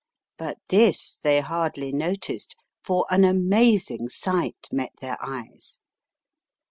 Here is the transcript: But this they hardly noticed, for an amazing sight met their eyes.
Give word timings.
But 0.39 0.57
this 0.69 1.19
they 1.21 1.41
hardly 1.41 1.91
noticed, 1.91 2.55
for 2.83 3.05
an 3.11 3.23
amazing 3.23 4.09
sight 4.09 4.67
met 4.71 4.93
their 4.99 5.23
eyes. 5.23 5.79